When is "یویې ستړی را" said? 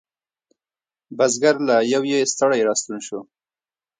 1.93-2.73